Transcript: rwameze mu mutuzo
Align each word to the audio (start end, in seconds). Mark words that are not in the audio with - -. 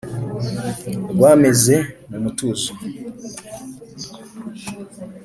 rwameze 1.13 1.75
mu 2.09 2.17
mutuzo 2.23 2.71